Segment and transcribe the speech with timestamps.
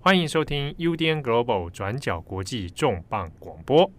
[0.00, 3.90] 欢迎收听 UDN Global 转角国际重磅广播。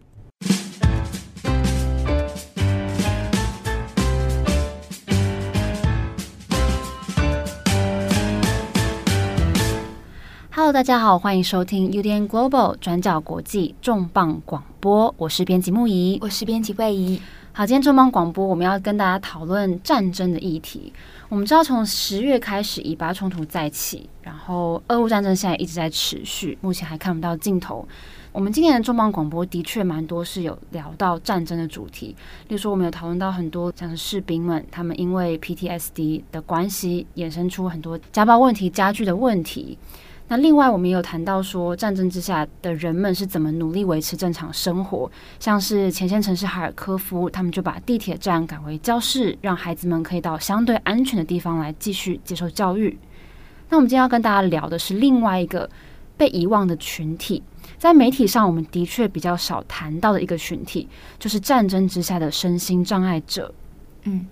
[10.51, 15.13] Hello，大家好，欢迎收听 UDN Global 转角国际重磅广播。
[15.17, 17.21] 我是编辑木仪，我是编辑魏仪。
[17.59, 20.93] 好，今天重磅广播我们要跟大家讨论战争的议题。
[21.27, 27.85] 我们知道，从十月开始，以巴冲突再起，然后俄乌战争现在一直在持续，目前还看不到尽头。
[28.31, 32.15] 我们今年的重磅广播的确蛮多是有聊到战争的主题，
[32.47, 39.77] 例如说，我们有讨论到很多像是士兵们，他们因为 PTSD 的关系，衍生出很多家暴问题、加剧的问题。
[40.29, 52.95] 那另外，我们也有谈到说，战争之下的人们是怎么努力维持正常生活，像是前线城市哈尔科夫，他们就把地铁站改为教室，让孩子们可以到相对安全的地方来继续接受教育。
[53.69, 55.67] 那我们今天要跟大家聊的是另外一个
[56.15, 57.41] 被遗忘的群体，
[57.79, 63.51] 在媒体上我们的确比较少谈到的一个群体，就是战争之下的身心障碍者。
[64.03, 64.27] 嗯。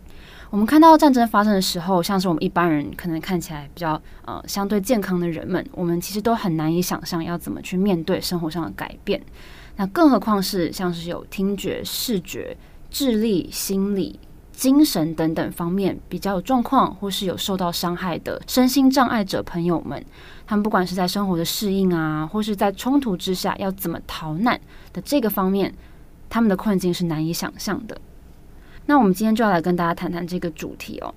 [0.50, 9.22] 我们看到战争发生的时候，像是我们一般人可能看起来比较呃相对健康的人们，我们其实都很难以想象要怎么去面对生活上的改变。
[9.76, 12.56] 那更何况是像是有听觉、视觉、
[12.90, 14.18] 智力、心理、
[14.54, 20.04] 精神等等方面比较有状况，或是有受到伤害的身心障碍者朋友们，
[20.46, 24.60] 他们不管是在生活的适应啊，或是在冲突之下要怎么逃难
[24.94, 25.74] 的这个方面，
[26.30, 28.00] 他们的困境是难以想象的。
[28.88, 31.14] 那我们今天就要来跟大家谈谈这个主题哦。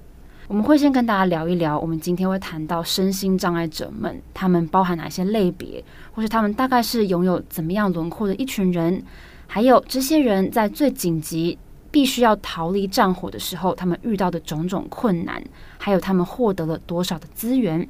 [0.49, 9.01] 我们会先跟大家聊一聊，我们今天会谈到身心障碍者们，他们包含哪些类别，或是他们大概是拥有怎么样轮廓的一群人，
[9.47, 11.57] 还有这些人在最紧急
[11.93, 15.41] 必须要逃离战火的时候，他们遇到的种种困难，
[15.79, 17.89] 还有他们获得了多少的资源。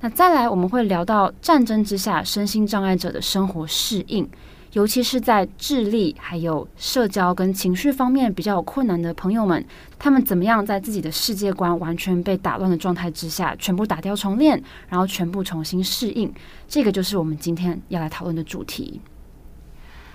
[0.00, 4.28] 那再来，我们会聊到战争之下身心障碍者的生活适应。
[4.72, 9.62] 尤其是在智力、还有社交跟情绪方面比较有困难的朋友们，
[9.98, 16.32] 他们怎么样在自己的世界观完全被打乱的状态之下，全部打掉重练，然后全部重新适应？
[16.66, 19.00] 这个就是我们今天要来讨论的主题。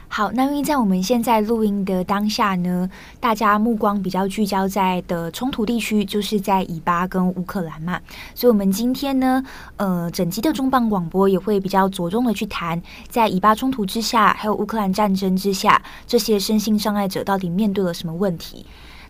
[0.10, 8.00] 好，那因为在我们现在录音的当下呢，大家目光比较聚焦在的冲突地区，就是在以巴跟乌克兰嘛，
[8.34, 9.44] 所以，我们今天呢，
[9.76, 18.66] 呃，整集的重磅广播也会比较着重的去谈，在以巴冲突之下，还有乌克兰战争之下，这些身心障碍者到底面对了什么问题。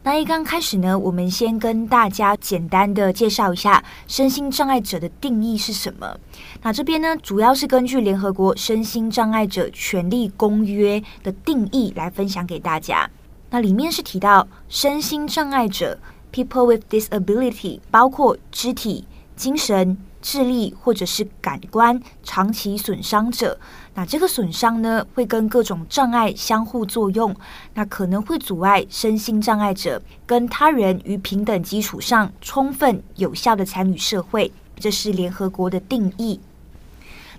[0.08, 6.18] 那一刚开始呢，我们先跟大家简单的介绍一下身心障碍者的定义是什么。
[6.62, 13.10] 那这边呢，主要是根据联合国身心障碍者权利公约的定义来分享给大家。
[13.50, 16.00] 那里面是提到身心障碍者
[16.32, 19.98] （people with disability） 包括肢体、精神。
[20.28, 23.58] 智力或者是感官长期损伤者，
[23.94, 27.34] 那这个损伤呢，会跟各种障碍相互作用，
[27.76, 36.42] 那可能会阻碍身心障碍者跟他人于平等基础上充分有效的参与社会，这是联合国的定义。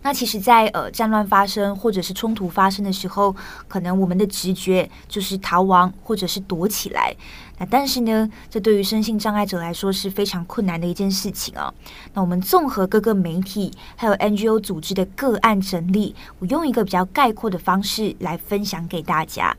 [0.03, 3.35] 那其实在，呃战乱发生或者是冲突发生的时候，
[3.67, 7.15] 可能我们的直觉就是逃亡或者是躲起来。
[7.59, 11.73] 那但是呢，这对于身心障碍者来说是非常困难的一件事情啊。
[12.15, 19.57] 那我们综合各个媒体还有 NGO 组织的个案整理，我用一个比较概括的方式来分享给大家。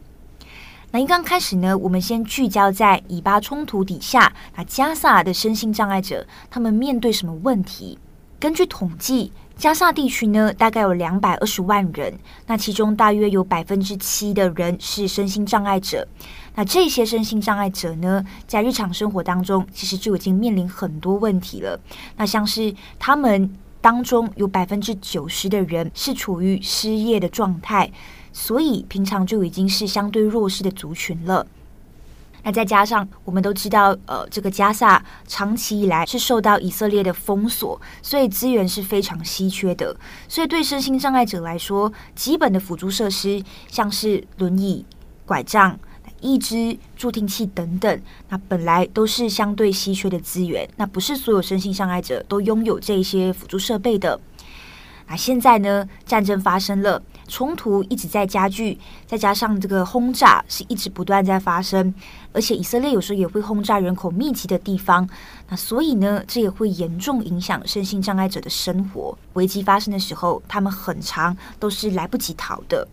[0.91, 7.99] 那一刚开始呢，我们先聚焦在以巴冲突底下，那加萨的身心障碍者他们面对什么问题？
[8.39, 9.31] 根据统计。
[9.59, 16.07] 加萨地区呢，大概有两百二十万人，那其中大约有百分之七的人是身心障碍者。
[16.55, 21.77] 那这些身心障碍者呢，在日常生活当中，其实就已经面临很多问题了。
[22.15, 27.91] 那像是他们当中有百分之九十的人是处于失业的状态，
[28.31, 31.45] 所以平常就已经是相对弱势的族群了。
[32.43, 39.95] 那再加上我们都知道，呃，这个加萨长期以来是受到以色列的封锁，所以资源是非常稀缺的。
[40.27, 44.85] 所以对身心障碍者来说，基本的辅助设施，像是轮椅、
[45.25, 45.77] 拐杖、
[46.21, 50.67] 义肢助听器等等，那本来都是相对稀缺的资源。
[50.77, 54.19] 那不是所有身心障碍者都拥有这些辅助设备的。
[55.07, 57.01] 那现在呢，战争发生了。
[57.29, 58.77] 冲突一直在加剧，
[59.07, 61.93] 再加上这个轰炸是一直不断在发生，
[62.33, 65.07] 而且以色列有时候也会轰炸人口密集的地方，
[65.47, 69.17] 那所以呢，这也会严重影响身心障碍者的生活。
[69.33, 72.85] 危机发生的时候，他们很长都是来不及逃的。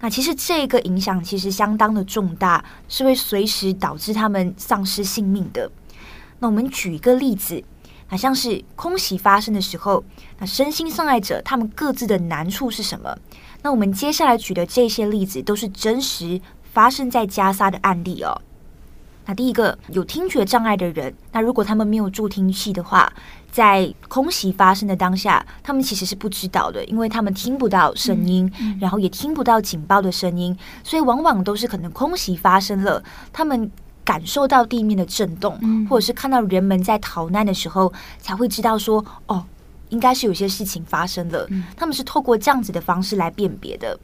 [0.00, 5.70] 那其实这个影响其实相当的重大，是会随时导致他们丧失性命的。
[6.40, 7.62] 那我们举一个例子。
[8.10, 10.04] 那像是空袭发生的时候，
[10.38, 13.16] 那身心障碍者他们各自的难处是什么？
[13.64, 16.38] 那我们接下来举的这些例子都是真实
[16.74, 18.38] 发生在加沙的案例哦。
[19.24, 23.10] 那第一个有听觉障碍的人，那如果他们没有助听器的话，
[23.50, 33.02] 在空袭发生的当下，他们其实是不知道的，因为他们听不到声音，嗯嗯、然后也听不到警报的声音，所以往往都是可能空袭发生了，
[33.32, 33.70] 他们
[34.04, 39.42] 感受到地面的震动，嗯、或者是看到人们在逃难的时候，才会知道说，哦，
[39.88, 41.46] 应该是有些事情发生了。
[41.50, 43.98] 嗯、他们是透过这样子的方式来辨别的。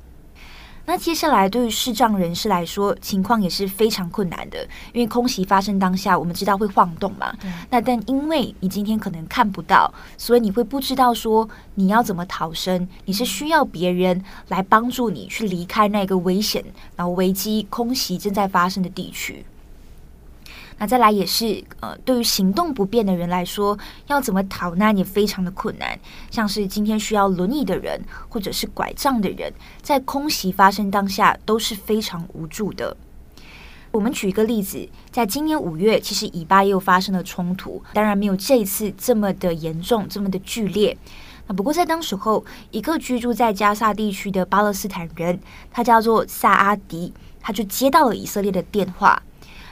[0.87, 7.33] 那接下来，对于视障人士来说，情况也是非常困难的，因为空袭发生当下，我们知道会晃动嘛。
[7.69, 16.65] 那但因为你今天可能看不到，所以你会不知道说你要怎么逃生，你是需要别人来帮助你去离开那个危险、
[16.97, 19.45] 然后危机、空袭正在发生的地区。
[20.81, 26.01] 那再来也是，呃，对于行动不便的人来说，要怎么逃难也非常的困难。
[26.31, 28.01] 像是今天需要轮椅的人，
[28.31, 32.97] 或者是拐杖的人，在空袭发生当下都是非常无助的。
[33.91, 40.97] 我们举一个例子，在今年五月，其实以巴又发生了冲突，当然没有这一次这么的严重，这么的剧烈。
[41.47, 45.39] 那不过在当时候，一个居住在加萨地区的巴勒斯坦人，
[45.71, 49.23] 他叫做萨阿迪，他就接到了以色列的电话。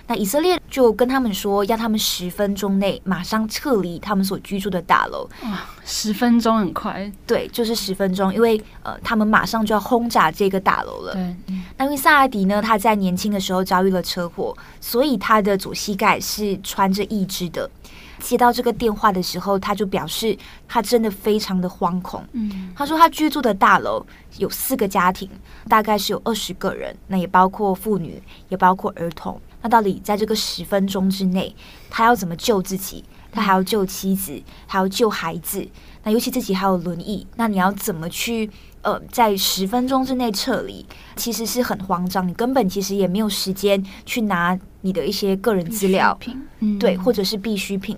[0.08, 5.28] 那以色列就跟他们说，要他们十分钟内马上撤离他们所居住的大楼。
[5.42, 7.12] 哇，十分钟很快。
[7.26, 11.12] 对，就是十分钟，因为呃，他们马上就要轰炸这个大楼了。
[11.12, 11.36] 对，
[11.76, 17.70] 那因为萨阿迪呢，他在年轻的时候遭遇了车祸，所以他的左膝盖是穿着义肢的。
[18.18, 22.24] 接到这个电话的时候，他就表示他真的非常的惶恐。
[22.32, 24.04] 嗯，他说他居住的大楼
[24.38, 25.30] 有四个家庭，
[25.68, 29.40] 大概是有二十个人，那也包括妇女，也包括儿童。
[29.62, 31.54] 那到底在这个十分钟之内，
[31.90, 33.04] 他要怎么救自己？
[33.30, 35.66] 他还要救妻子，还要救孩子。
[36.02, 38.48] 那尤其自己还有轮椅，那你要怎么去
[38.80, 40.84] 呃，在十分钟之内撤离？
[41.14, 46.18] 其实是很慌张，你根本其实也没有时间去拿你的一些个人资料，
[46.60, 47.96] 嗯、对，或者是必需品。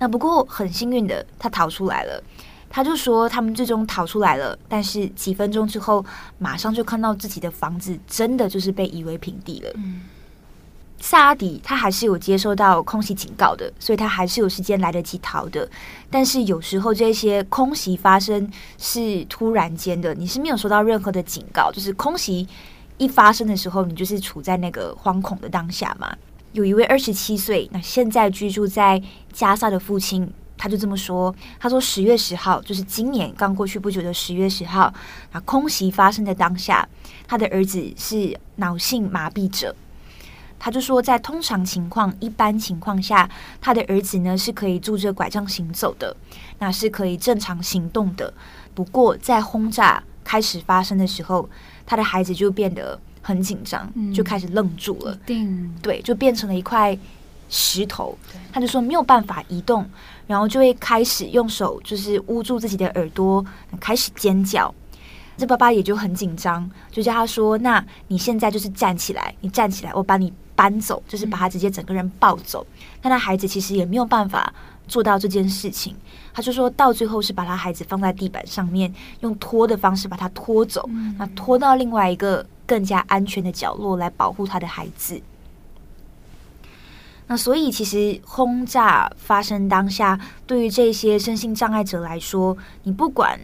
[0.00, 2.20] 那不过很幸运的，他逃出来了。
[2.68, 6.04] 他就说他们最终逃出来了，但是几分钟之后，
[6.38, 9.70] 马上就看到自己的房子真的就是被夷为平地了。
[9.76, 10.00] 嗯
[11.04, 15.68] 萨阿迪他还是有接收到空袭警告的，所以他还是有时间来得及逃的。
[16.08, 22.46] 但是有时候这些空袭发生是突然间的，你是没有收到任何的警告，就是空袭
[22.98, 26.16] 一发生的时候，你就是处在那个惶恐的当下嘛。
[26.52, 29.02] 有一位二十七岁，那现在居住在
[29.32, 34.82] 加萨的父亲，他就这么说：“他说十月十号，就是今年刚过去不久的十月十号，
[35.32, 36.88] 啊空袭发生的当下，
[37.26, 39.74] 他的儿子是脑性麻痹者。”
[40.64, 43.28] 他就说，在通常情况、一般情况下，
[43.60, 46.16] 他的儿子呢是可以拄着拐杖行走的，
[46.60, 48.32] 那是可以正常行动的。
[48.72, 51.50] 不过，在轰炸开始发生的时候，
[51.84, 55.18] 他的孩子就变得很紧张，嗯、就开始愣住了。
[55.26, 56.96] 定对，就变成了一块
[57.50, 58.16] 石头。
[58.52, 59.84] 他就说没有办法移动，
[60.28, 63.44] 然后就会开始用手就是捂住自己的耳朵，
[63.80, 64.72] 开始尖叫。
[65.36, 72.66] 这爸爸也就很紧张，就叫他说：“那你现在就是站起来，你站起来，我把你。”搬走，就是把他直接整个人抱走。
[73.00, 74.52] 但他孩子其实也没有办法
[74.86, 75.96] 做到这件事情。
[76.34, 85.20] 他就说到最后是把他孩子放在地板上面，用拖的方式把他拖走，那拖到另外一个更加安全的角落来保护他的孩子。
[87.26, 93.38] 那所以其实轰炸发生当下，对于这些身心障碍者来说，你不管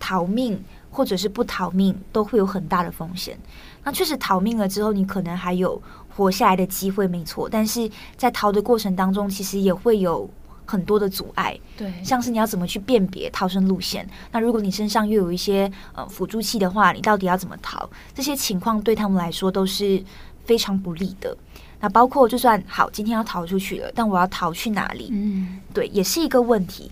[0.00, 3.38] 逃命或者是不逃命，都会有很大的风险。
[3.84, 5.80] 那确实逃命了之后，你可能还有
[6.14, 7.48] 活下来的机会，没错。
[7.50, 10.28] 但是在逃的过程当中，其实也会有
[10.64, 11.58] 很多的阻碍。
[11.76, 14.08] 对，像是你要怎么去辨别逃生路线？
[14.30, 17.88] 那如果你身上又有一些呃辅助器的话，你到底要怎么逃？
[18.14, 20.02] 这些情况对他们来说都是
[20.44, 21.36] 非常不利的。
[21.80, 25.08] 那包括就算好，今天要逃出去了，但我要逃去哪里？
[25.10, 26.90] 嗯，对，也是一个问题。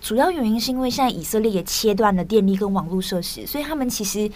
[0.00, 4.30] 主要原因是因为现在以色列也切断了电力跟网络设施，所以他们其实。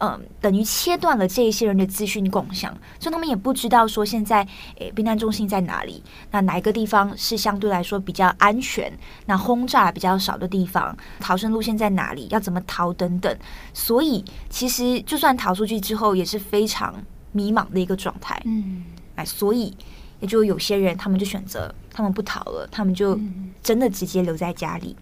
[0.00, 4.46] 嗯，等于切断了这一些人的资讯共享，所以他们也不知道说现在
[4.78, 8.92] 诶避难中心在哪里，那哪一个地方是相对来说比较安全，
[9.26, 13.38] 那轰炸比较少的地方，逃生路线在哪里，要怎么逃等等。
[13.72, 16.92] 所以其实就算逃出去之后，也是非常
[17.30, 18.42] 迷茫的一个状态。
[18.44, 18.84] 嗯，
[19.14, 19.72] 哎，所以
[20.18, 23.16] 也就有些人他们就选择他们不逃了，他们就
[23.62, 24.96] 真的直接留在家里。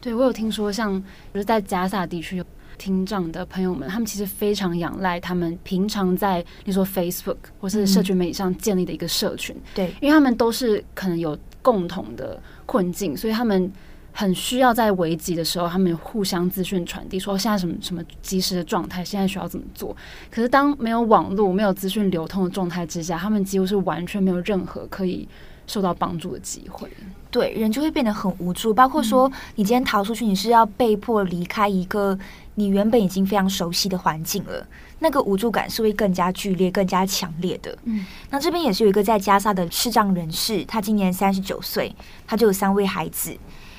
[0.00, 1.00] 对，我有听说，像
[1.32, 2.44] 就是在加萨地区。
[2.78, 13.70] 听障的朋友们，他们其实非常仰赖他们平常在，你说 Facebook 或是社群媒体上建立的一个社群，对，因为他们都是可能有共同的困境，所以他们
[14.12, 19.94] 很需要在危急的时候，他们互相资讯传递，说现在什么什么及时的状态，现在需要怎么做。
[20.30, 25.28] 可是当没有网络、没有资讯流通的状态之下，他们几乎是完全没有任何可以
[25.66, 26.88] 受到帮助的机会。
[27.30, 28.72] 对，人就会变得很无助。
[28.72, 32.18] 包括说，你今天逃出去，你是要被迫离开一个
[32.56, 34.66] 你原本已经非常熟悉的环境了，
[34.98, 37.78] 那个无助感是会更加剧烈、更加强烈的。
[37.84, 41.94] 嗯，那这边也是有一个在加沙的视障人士，他今年三十九岁，
[42.26, 43.36] 他就有三位孩子。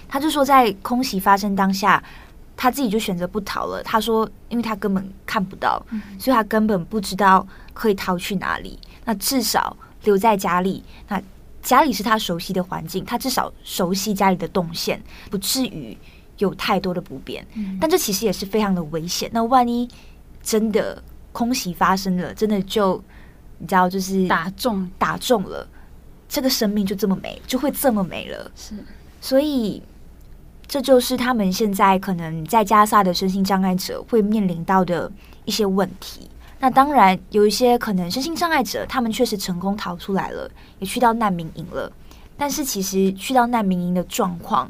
[0.07, 2.01] 他就说，在空袭发生当下，
[2.55, 3.83] 他自己就选择不逃了。
[3.83, 5.85] 他说，因为他根本看不到，
[6.17, 8.79] 所以他根本不知道可以逃去哪里。
[9.03, 11.21] 那至少留在家里，那
[11.61, 15.97] 家里是他熟悉的环境，他至少熟悉家里的动线，不至于
[16.37, 17.45] 有太多的不便。
[17.79, 19.29] 但这其实也是非常的危险。
[19.33, 19.87] 那万一
[20.41, 21.01] 真的
[21.31, 23.01] 空袭发生了，真的就
[23.57, 25.67] 你知道，就是打中打中了，
[26.27, 28.51] 这个生命就这么没，就会这么没了。
[28.55, 28.75] 是，
[29.21, 29.81] 所以。
[30.69, 35.09] 这就是他们现在可能在加萨的身心障碍者会面临到的
[35.45, 36.29] 一些问题。
[36.59, 41.89] 那当然有一些可能身心障碍者，他们确实成功逃出来了，也去到难民营了。
[42.35, 44.69] 但是其实去到难民营的状况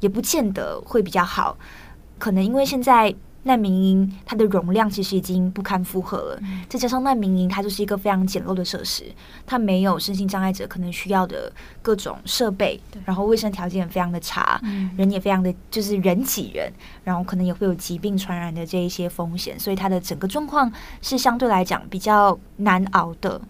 [0.00, 1.56] 也不见得会比较好，
[2.18, 3.14] 可能因为现在。
[3.44, 9.04] 难民营它的容量其实已经不堪负荷了，再加上难民营它就是一个非常简陋的设施，
[9.46, 14.60] 它没有身心障碍者可能需要的各种设备，然后卫生条件也非常的差，
[14.94, 16.70] 人也非常的就是人挤人，
[17.02, 23.40] 然后可能也会有疾病传染的这一些风险，所以它的整个状况是相对来讲比较难熬的。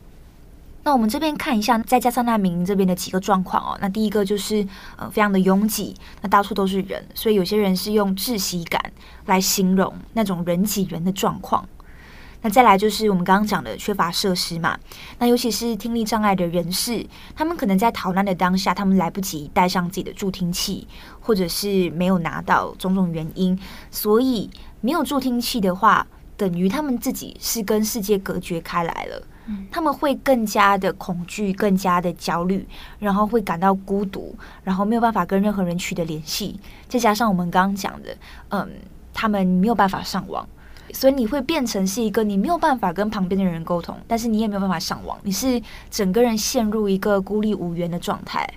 [0.82, 3.78] 那我们这边看一下，再加上难民这边的几个状况哦。
[3.82, 8.80] 那第一个就是呃，非常的拥挤，那到处都是人，所以有些人是用窒息感
[9.26, 11.68] 来形容那种人挤人的状况。
[12.42, 14.74] 那再来就是我们刚刚讲的缺乏设施嘛。
[15.18, 17.06] 那尤其是听力障碍的人士，
[17.36, 20.88] 他们可能在逃难的当下，他们来不及带上自己的助听器，
[21.20, 23.60] 或者是没有拿到种种原因，
[23.90, 24.48] 所以
[24.80, 26.06] 没有助听器的话，
[26.38, 29.22] 等于他们自己是跟世界隔绝开来了。
[29.70, 32.66] 他们会更加的恐惧，更加的焦虑，
[32.98, 36.58] 然后会感到孤独，然后没有办法跟任何人取得联系。
[36.88, 38.16] 再加上我们刚刚讲的，
[38.48, 38.68] 嗯，
[39.12, 40.48] 他们没有办法上网，
[40.92, 48.48] 所以你会变成是一个你没有办法跟旁边的人沟通，但是你也没有办法上网，你是整个人陷入一个孤立无援的状态。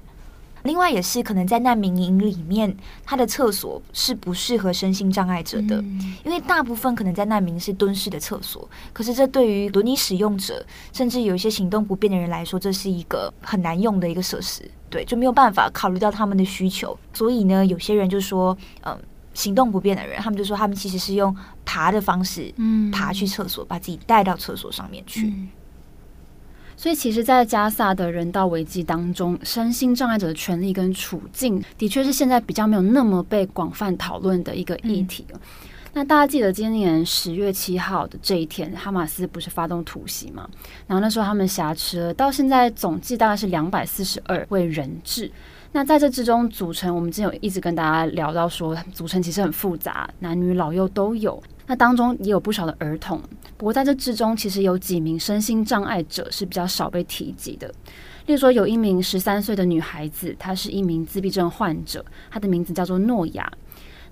[0.64, 5.82] 另外也是可能在难民营里面，他的厕所是不适合身心障碍者的，
[6.24, 16.98] 因为大部分可能在难民是蹲式的厕所，可是这对于轮椅使用者，甚至有一些行动不便的人来说，这是一个很难用的一个设施，对，就没有办法考虑到他们的需求。
[17.14, 18.98] 所以呢，有些人就说，嗯，
[19.34, 22.90] 行动不便的人，他们就说他们其实是用爬的方式，嗯。
[22.92, 25.34] 爬去厕所，把自己带到厕所上面去。
[26.84, 35.26] 所以，其实，在加萨的人道危机当中，身心障碍者的权利跟处境，的确是现在比较没有那么被广泛讨论的一个议题。
[35.32, 35.40] 嗯、
[35.94, 40.46] 那大家记得今年十月七号的这一天，哈马斯不是发动突袭吗？
[40.86, 45.32] 然后那时候他们挟持了，到现在总计大概是两百四十二位人质。
[45.76, 51.42] 那在这之中，组成我们之前有一直跟大家聊到说，组成其实很复杂，男女老幼都有。
[51.66, 53.20] 那当中也有不少的儿童，
[53.58, 57.68] 不过在这之中，其实有几名身心障碍者是比较少被提及的。
[58.28, 63.52] 例如说，有一名十三岁的女孩子，她是一名自闭症患者，她的名字叫做诺亚。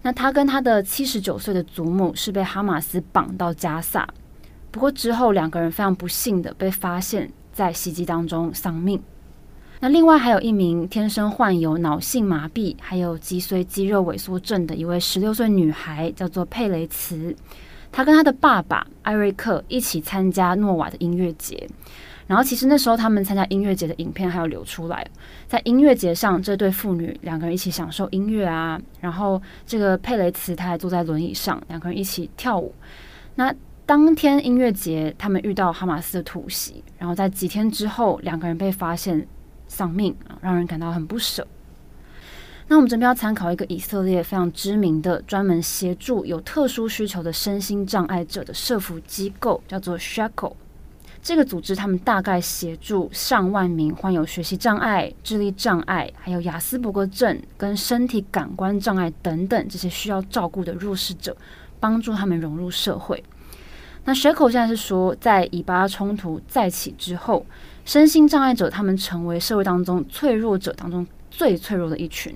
[0.02, 4.10] 那她跟她的七十九岁的祖母是被哈马斯绑到加萨，
[4.72, 9.00] 不过之后两个人非常不幸的被发现在袭击当中丧命。
[9.84, 17.36] 那另外还有一名天生患有脑性麻痹，还有脊髓肌肉萎缩症的一位十六岁女孩，叫做佩雷茨。
[17.92, 21.68] 她跟她的爸爸艾瑞克一起参加诺瓦的音乐节。
[22.28, 25.04] 然后其实那时候他们参加音乐节的影片还有流出来，
[25.48, 28.80] 在音乐节上，这对父女两个人一起享受音乐啊。
[29.00, 32.72] 然后这个佩雷茨她还坐在轮椅上，两个人一起跳舞。
[33.34, 33.52] 那
[33.88, 39.28] 当天音乐节，他们遇到哈马斯的突袭，然后在几天之后，两个人被发现。
[39.72, 41.48] 丧命啊，让人感到很不舍。
[42.68, 50.56] 那我们这边要参考一个以色列非常知名的、专门协助有特殊需求的身心障碍者的社福机构，叫做 Shackle。
[51.22, 61.36] 这个组织他们大概协助上万名患有学习障碍、智力障碍，还有雅斯伯格症跟身体感官障碍等等这些需要照顾的弱势者，
[61.80, 63.24] 帮助他们融入社会。
[64.04, 67.46] 那 Shackle 现在是说，在以巴冲突再起之后。
[67.86, 72.34] 身心障碍者，他们成为社会当中脆弱者当中最脆弱的一群，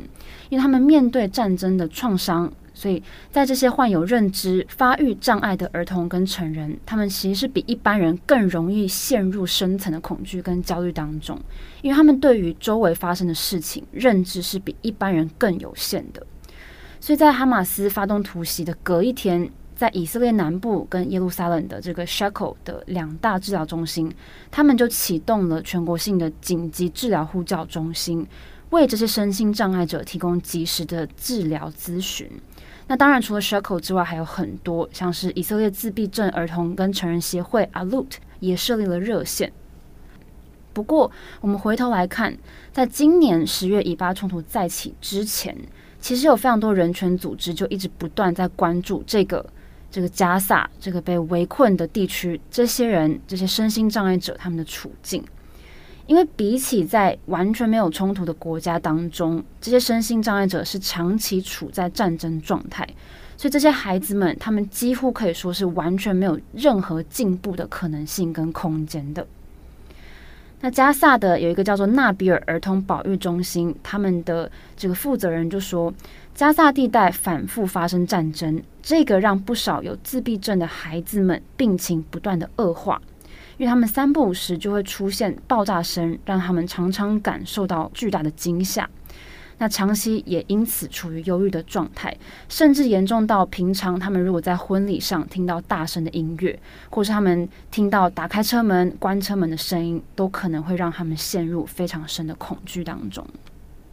[0.50, 11.40] 因为他们面对战争的创伤，所以在这些患有认知发育障碍的儿童跟成人，他们其实是比一般人更容易陷入深层的恐惧跟焦虑当中，
[11.82, 16.26] 因为他们对于周围发生的事情认知是比一般人更有限的，
[17.00, 24.10] 所以在哈马斯发动突袭的隔一天，在以色列南部跟耶路撒冷的这个 Shekel 的两大治疗中心，
[24.50, 28.26] 他们就启动了全国性的紧急治疗呼叫中心，
[28.70, 32.30] 为这些身心障碍者提供及时的治疗咨询。
[32.88, 39.52] 那当然，除了 Shekel 之外，还有很多，像是以色列自闭症儿童跟成人协会 Alut 也设立了热线。
[40.72, 42.38] 不过，我们回头来看，
[42.72, 45.58] 在今年十月以巴冲突再起之前，
[46.00, 49.46] 其实有非常多人权组织就一直不断在关注这个。
[49.96, 55.24] 这个加萨这个被围困的地区，这些人这些身心障碍者他们的处境，
[56.06, 62.86] 因为比起在完全没有冲突的国家当中，这些身心障碍者是长期处在战争状态，
[63.38, 69.26] 所以这些孩子们他们几乎可以说是完全没有任何进步的可能性跟空间的。
[70.60, 75.94] 那加萨的有一个叫做纳比尔儿童保育中心，他们的这个负责人就说。
[76.36, 83.02] 加萨地带反复发生战争，这个让不少有自闭症的孩子们病情不断的恶化，
[83.58, 88.90] 因为他们三不五时就会出现爆炸声，让他们常常感受到巨大的惊吓。
[89.60, 92.14] 那长期也因此处于忧郁的状态，
[92.50, 103.26] 甚至严重到平常他们如果在婚礼上听到大声的音乐，或是他们听到打开车门、关车门的声音，都可能会让他们陷入非常深的恐惧当中。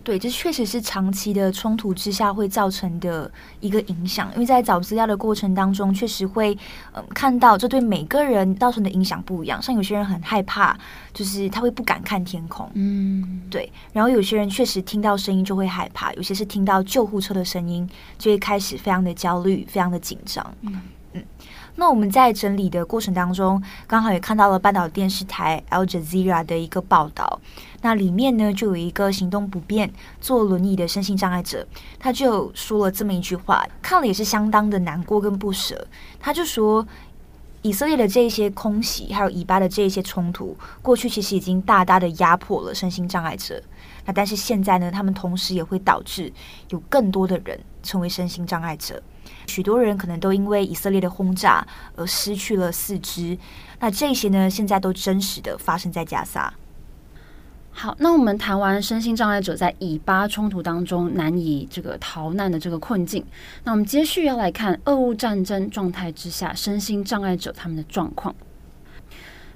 [0.04, 3.30] 对，这确实是长期的冲突之下会造成的
[3.60, 4.30] 一个影响。
[4.34, 6.56] 因为在找资料的过程当中，确实会
[6.92, 9.62] 嗯看到这对每个人造成的影响不一样。
[9.62, 10.76] 像有些人很害怕，
[11.14, 13.70] 就是他会不敢看天空，嗯，对。
[13.92, 20.80] 然后有些人确实听到声音就会害怕，有些是听到救护车的声音就会开始非常的焦虑，非常的紧张，嗯
[21.12, 21.22] 嗯。
[21.74, 27.40] 那我们在整理的过程当中，刚好也看到了半岛电视台 Al Jazeera 的一个报道。
[27.82, 31.66] 那里面呢，就有一个行动不便、坐轮椅的身心障碍者，
[31.98, 35.86] 他就说了这么一句话，看了也是相当的难过跟不舍。
[36.18, 36.86] 他就说，
[37.62, 43.62] 以色列的这些空袭，还有以巴的这些冲突，过去其实已经大大的压迫了身心障碍者。
[44.04, 46.32] 那但是现在呢，他们同时也会导致
[46.70, 49.02] 有更多的人成为身心障碍者。
[49.46, 51.66] 许多人可能都因为以色列的轰炸
[51.96, 53.36] 而失去了四肢，
[53.80, 56.52] 那这些呢，现在都真实的发生在加沙。
[57.74, 63.24] 好，那我们谈完身心障碍者在以巴冲突当中难以这个逃难的这个困境，
[63.64, 68.32] 那我们接续要来看俄乌战争状态之下身心障碍者他们的状况。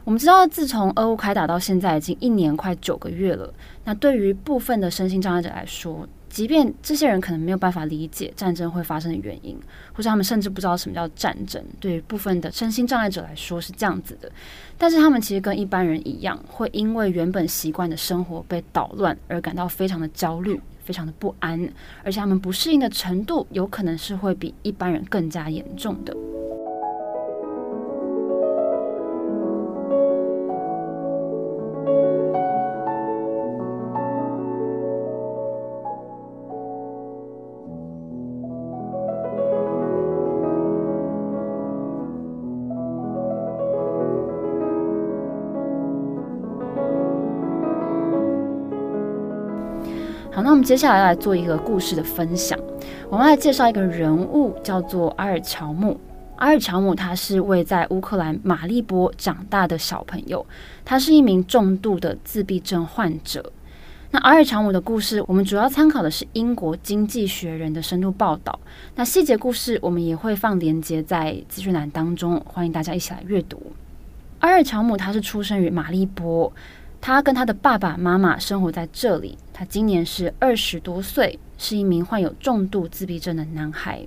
[0.02, 3.52] 我们知道，自从俄乌开打到现在已经一年快九个月了，
[3.84, 9.58] 那对于部分的身心障碍者来说，即便这些人可能没有办法理解战争会发生的原因，
[9.94, 14.30] 或者他们甚至不知道什么叫战争，对于部分的身心障碍者来说是这样子的。
[14.76, 21.58] 但是他们其实跟一般人一样，会因为原本习惯的生活被捣乱而感到非常的焦虑、非常的不安，
[22.04, 26.14] 而且他们不适应的程度有可能是会比一般人更加严重的。
[50.56, 52.58] 我们接下来来做一个故事的分享。
[53.10, 56.00] 我们来介绍一个人物，叫做阿尔乔姆。
[56.36, 60.46] 阿尔乔姆他是位在乌克兰马利波长大的小朋友，
[60.82, 63.52] 他是一名重度的自闭症患者。
[64.10, 68.58] 那阿尔乔姆的故事，我们主要参考的是英国经济学人的深度报道。
[68.94, 73.60] 那细节故事我们也会放连接在资讯栏当中，欢迎大家一起来阅读。
[74.38, 76.50] 阿尔乔姆他是出生于马利波。
[77.06, 79.38] 他跟他的爸爸妈妈生活在这里。
[79.52, 84.04] 他今年是二十多岁，是一名患有重度自闭症的男孩。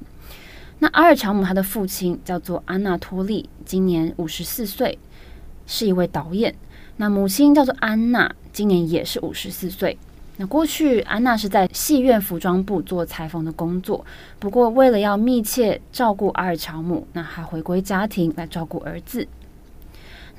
[0.80, 5.00] 那阿尔乔姆他的父亲叫做安娜托利，今年五十四岁，
[5.66, 6.54] 是一位导演。
[6.98, 9.98] 那母亲叫做安娜，今年也是五十四岁。
[10.36, 14.06] 那过去安娜是在戏院服装部做裁缝的工作，
[14.40, 19.26] 不过为了要密切照顾阿尔乔姆，那还回归家庭来照顾儿子。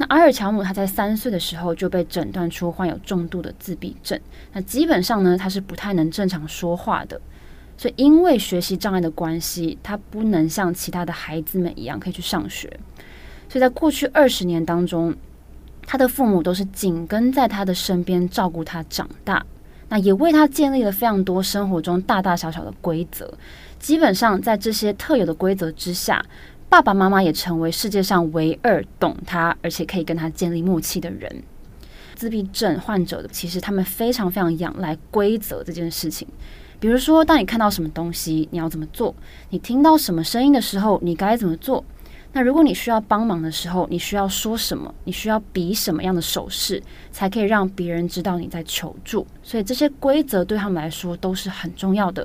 [0.00, 4.18] 那阿尔乔姆他在三岁的时候就被诊断出患有重度的自闭症，
[4.54, 7.20] 那基本上呢，他是不太能正常说话的，
[7.76, 12.66] 所以因为学习障碍的关系，他不能像其他的孩子们一样可以去上学，
[13.46, 15.14] 所以在过去二十年当中，
[15.84, 19.44] 他的父母都是紧跟在他的身边照顾他长大，
[19.90, 23.30] 那也为他建立了非常多生活中大大小小的规则，
[23.78, 26.24] 基本上在这些特有的规则之下。
[26.70, 31.42] 爸爸妈妈也成为世界上唯二懂他，而且可以跟他建立默契的人。
[32.14, 36.28] 自闭症患者的其实他们非常非常仰赖规则这件事情，
[36.78, 39.12] 比如说，当你看到什么东西，你要怎么做？
[39.48, 41.84] 你听到什么声音的时候，你该怎么做？
[42.32, 44.94] 那如果你需要帮忙的时候，你需要说什么？
[45.02, 46.80] 你需要比什么样的手势，
[47.10, 49.26] 才可以让别人知道你在求助？
[49.42, 52.24] 所以这些规则对他们来说都是很重要的。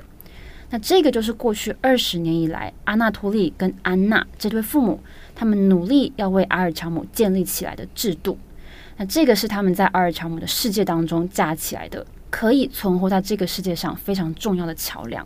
[0.70, 5.00] 那这个就是过去二十年以来，阿纳托利跟安娜这对父母，
[5.34, 8.36] 他们努力要为阿尔乔姆建立起来的制度。
[8.96, 15.24] 那这个是他们在阿尔乔姆的世界当中架起来的，可以存活在这个世界上非常重要的桥梁。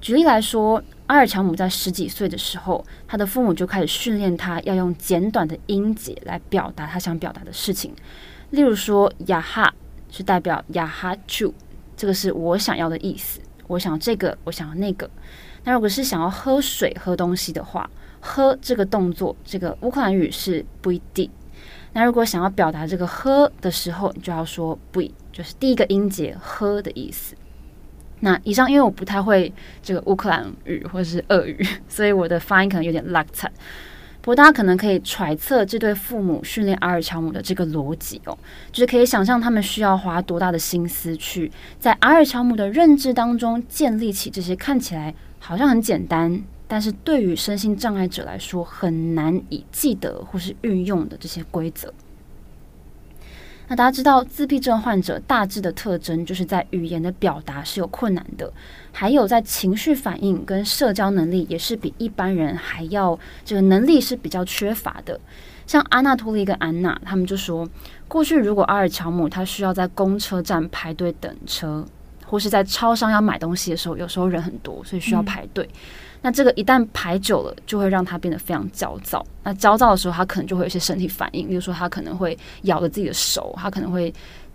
[0.00, 7.92] 举例来说，阿尔乔姆在十几岁的时候，他的父母就开始训练他要用简短的音节来表达他想表达的事情。
[8.50, 9.74] 例如说，呀哈
[10.12, 11.52] 是代表呀哈啾，
[11.96, 13.40] 这个是我想要的意思。
[13.68, 15.08] 我想这个，我想要那个。
[15.62, 21.30] 那如果是想要喝水、喝东西的话，喝这个动作，这个乌克兰语是不一定。
[21.92, 25.00] 那如果想要表达这个喝的时候，你就要说不，
[25.32, 27.36] 就是第一个音节喝的意思。
[28.20, 29.52] 那以上，因为我不太会
[29.82, 33.52] 这个乌克兰语或者是俄语，所以我的发音可能有点拉惨。
[34.28, 38.36] 不过大家可能可以揣测这对父母训练阿尔乔姆的这个逻辑哦，
[38.70, 51.90] 就是可以想象他们需要花多大的心思去在阿尔乔姆的认知当中建立起这些看起来好像很简单，但是对于身心障碍者来说很难以记得或是运用的这些规则。
[53.68, 58.50] 那大家知道，自闭症患者大致的特征就是在语言的表达是有困难的，
[58.92, 65.20] 还有在情绪反应跟社交能力也是比一般人还要这个能力是比较缺乏的。
[65.66, 67.68] 像阿纳托利跟安娜，他们就说，
[68.08, 71.84] 过去如果阿尔乔姆他需要在公车站排队等车，
[72.24, 75.68] 或是在超商要买东西的时候，有时候人很多，所以需要排队。
[75.72, 75.78] 嗯
[76.20, 79.24] 那这个一旦排久了，就会让他变得非常焦躁。
[79.42, 84.12] 那焦躁的时候，他可能就会有些身体反应，比如说他可能会咬着自己的手，他可能会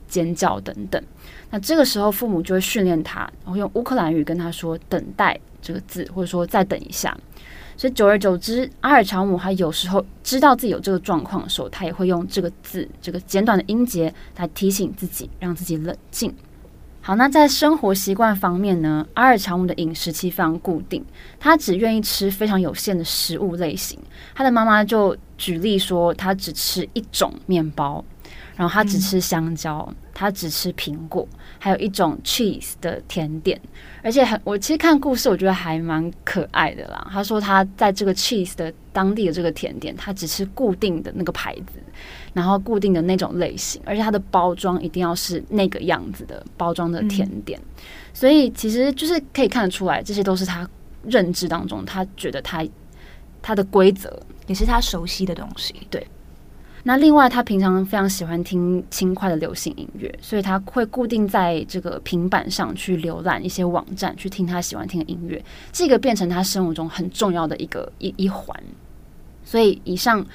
[0.07, 1.01] 尖叫等等。
[1.49, 7.15] 那这个时候，父母就会训练他，然后用乌克兰语跟他说“等待”这个字，或者说“再等一下”。
[7.75, 16.33] 所以久而久之，阿尔乔姆他有时候知道自己有这个状况的时候，他也会用这个字，这个简短的音节来提醒自己，让自己冷静。
[17.05, 19.05] 好，那在生活习惯方面呢？
[19.13, 21.03] 阿尔乔姆的饮食期非常固定，
[21.37, 23.99] 他只愿意吃非常有限的食物类型。
[24.33, 28.01] 他的妈妈就举例说，他只吃一种面包，
[28.55, 31.27] 然后他只吃香蕉，嗯、他只吃苹果，
[31.59, 33.59] 还有一种 cheese 的甜点。
[34.01, 37.05] 而且很，我其实看故事，我觉得还蛮可爱的啦。
[37.11, 41.83] 他说他在这个 cheese 的当地的这个甜点，他只吃固定的那个牌子。
[42.33, 50.67] 然后固定的那种类型，而且它的包装一定要是那个样子的包装的甜点，嗯、所以其实就是可以看得出来，这些都是他
[51.03, 52.65] 认知当中他觉得他
[53.41, 55.75] 他的规则，也是他熟悉的东西。
[55.91, 56.07] 对。
[56.85, 65.39] 那另外，他平常非常喜欢听轻快的流行音乐，所以他会固定在这个平板上去浏览一些网站，去听他喜欢听的音乐，
[65.71, 68.59] 这个变成他生活中很重要的一个一一环。
[69.45, 70.25] 所以以上。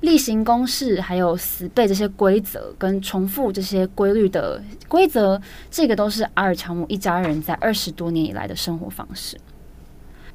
[0.00, 9.36] 例行公事，还有死背这些规则跟重复这些规律的规则，这个都是阿尔乔姆一家人在二十多年以来的生活方式。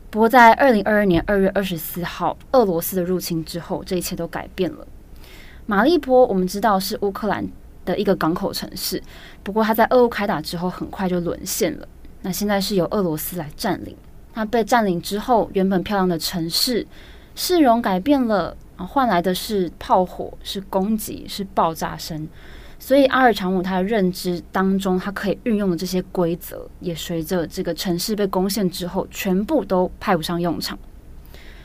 [0.09, 4.85] 不过，在二零二二年二月二十四号俄罗斯的入侵之后，这一切都改变了。
[5.65, 7.47] 马利波我们知道是乌克兰
[7.85, 9.01] 的一个港口城市，
[9.43, 11.87] 不过它在俄乌开打之后很快就沦陷了。
[12.21, 13.95] 那现在是由俄罗斯来占领。
[14.33, 16.85] 那被占领之后，原本漂亮的城市
[17.33, 18.57] 市容改变了。
[18.85, 22.27] 换来的是炮火，是攻击，是爆炸声。
[22.79, 30.77] 所以阿尔长姆他的认知当中，他可以运用的这些规则，也随着这个城市被攻陷之后，全部都派不上用场。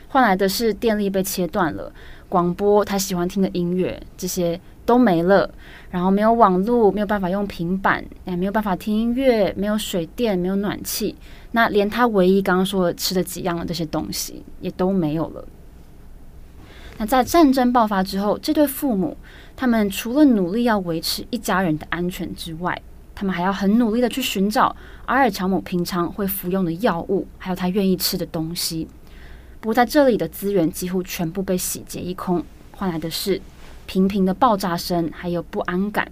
[0.07, 1.91] 换来的是电力被切断了，
[2.29, 5.53] 广播他喜欢听的音乐这些都没了，
[5.91, 11.15] 然后没有网络，没有办法用平板，也没有办法听音乐，没有水电，没有暖气，
[11.51, 15.45] 那连他唯一刚刚说的吃的几样的这些东西也都没有了。
[16.99, 19.15] 那在战争爆发之后，这对父母
[19.55, 22.81] 他们除了努力要维持一家人的安全之外，
[23.15, 28.85] 他们还要很努力的去寻找阿尔乔姆平常会服用的药物，还有他愿意吃的东西。
[29.61, 33.41] 不过在这里的资源几乎全部被洗劫一空，换来的是
[33.85, 36.11] 频频的爆炸声，还有不安感。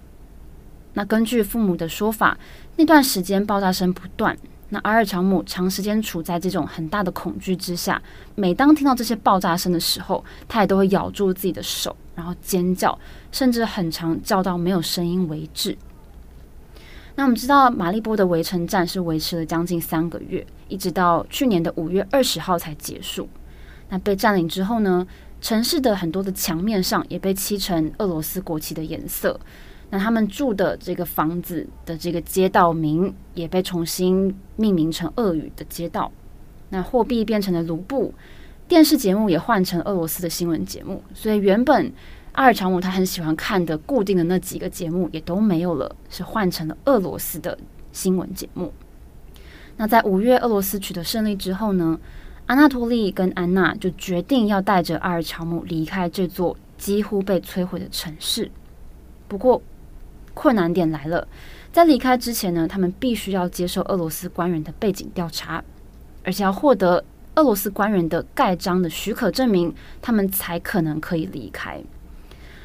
[0.94, 2.38] 那根据父母的说法，
[2.76, 4.34] 那段时间爆炸声不断。
[4.70, 8.00] 那阿尔乔姆长时间处在这种很大的恐惧之下，
[8.34, 12.98] 每当听到这些爆炸声的时候，他也都会咬住自己的手，然后尖叫，
[13.32, 15.76] 甚至很长叫到没有声音为止。
[17.14, 23.28] 那我们知道，马利波的围城战是维持了将近三个月，一直到去年的五月二十号才结束。
[23.88, 25.06] 那被占领之后呢，
[25.40, 29.40] 城市的很多的墙面上也被漆成俄罗斯国旗的颜色。
[29.90, 36.10] 那他们住的这个房子的这个街道名也被重新命名成俄语的街道。
[36.70, 38.12] 那货币变成了卢布，
[38.66, 41.02] 电视节目也换成俄罗斯的新闻节目。
[41.14, 41.90] 所以原本
[42.32, 47.58] 阿尔乔姆他很喜欢看的固定的那几个节目也都没有了，是换成了俄罗斯的
[47.90, 48.72] 新闻节目。
[49.78, 51.98] 那在五月俄罗斯取得胜利之后呢，
[52.44, 58.50] 阿纳托利跟安娜就决定要带着阿尔乔姆离开这座几乎被摧毁的城市。
[59.26, 59.62] 不过
[60.38, 61.26] 困难点来了，
[61.72, 65.62] 在离开之前呢，他们必须要接受俄罗斯官员的背景调查，
[66.22, 71.82] 而且要获得俄罗斯官员的盖章的许可证明，他们才可能可以离开。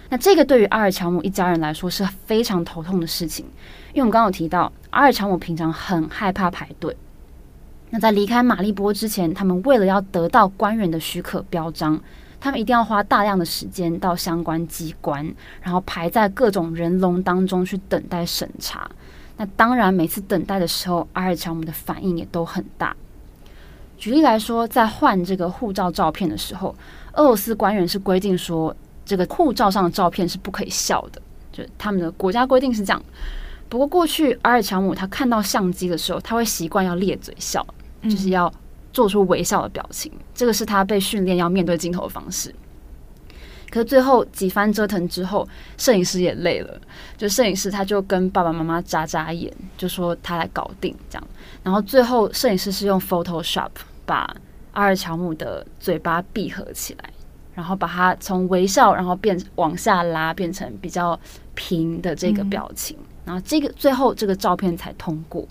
[0.10, 3.44] 那这个对于阿尔乔姆一家人来说是非常头痛的事情，
[3.94, 6.96] 因为我们刚刚有提到，阿尔乔姆平常很害怕排队。
[7.90, 12.00] 那在离开马利波之前，他们为了要得到官员的许可标章，
[12.44, 15.26] 他们一定要花大量的时间到相关机关，
[15.62, 18.86] 然后排在各种人龙当中去等待审查。
[19.38, 22.94] 那当然，每次等待的时候，阿尔乔姆的反应也都很大。
[23.98, 26.76] 举例来说，在换这个护照照片的时候，
[27.14, 28.76] 俄罗斯官员是规定说，
[29.06, 31.22] 这个护照上的照片是不可以笑的，
[31.54, 33.02] 就他们的国家规定是这样。
[33.70, 37.66] 不过过去阿尔乔姆他看到相机的时候，他会习惯要咧嘴笑。
[38.04, 38.54] 就是要
[38.94, 42.54] 做出微笑的表情，这个是他被训练要面对镜头的方式。
[43.70, 45.48] 可是最后几番折腾之后，
[45.80, 46.80] 摄影师也累了，
[47.18, 51.28] 就摄影师他就跟爸爸妈妈眨眨眼，就说他来搞定这样。
[51.64, 53.72] 然后最后摄影师是用 Photoshop
[54.06, 54.32] 把
[54.74, 57.10] 阿尔乔姆的嘴巴闭合起来，
[57.56, 61.20] 然后把他从微笑然后变往下拉，变成比较
[61.56, 65.48] 平的这个表情，然后这个最后这个照片才通过。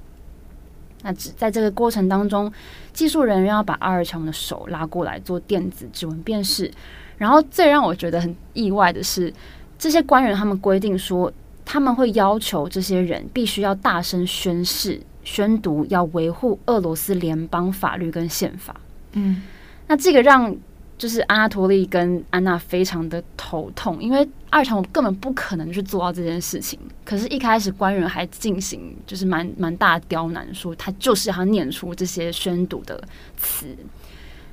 [1.02, 2.50] 那只在这个过程当中，
[2.92, 6.70] 技术人员要把阿尔乔姆的手拉过来做电子指纹辨识。
[7.18, 9.32] 然后最让我觉得很意外的是，
[9.78, 11.32] 这些官员他们规定说，
[11.64, 18.74] 他们会要求这些人必须要大声宣誓、宣读，要维护俄罗斯联邦法律跟宪法。
[19.12, 19.42] 嗯，
[19.86, 20.56] 那这个让。
[21.02, 26.78] 就是阿纳托利跟安娜非常的头痛，因为阿尔乔姆根本不可能去做到这件事情。
[27.04, 33.02] 可是，一开始官员还进行就是蛮蛮大刁难，说他就是要念出这些宣读的
[33.36, 33.76] 词。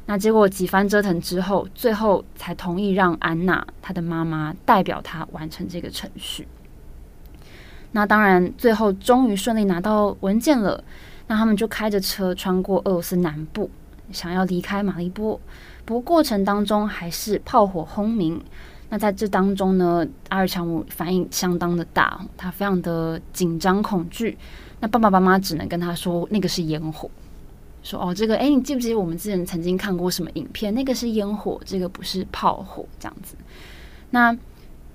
[0.07, 6.47] 那结果几番折腾之后，最后才同意让安娜她的妈妈代表她完成这个程序。
[7.91, 10.83] 那当然，最后终于顺利拿到文件了。
[11.27, 13.69] 那他们就开着车穿过俄罗斯南部，
[14.11, 15.39] 想要离开马利波。
[15.89, 18.39] 不过程当中还是炮火轰鸣，
[18.89, 24.37] 那在这当中呢，阿尔乔姆反应相当的大，他非常的紧张恐惧。
[24.79, 27.09] 那爸爸妈妈只能跟他说，那个是烟火，
[27.81, 30.71] 说哦，这个哎，你记不记得我们之前曾经看过什么影片？
[30.75, 33.33] 那个是烟火，这个不是炮火，这样子。
[34.11, 34.37] 那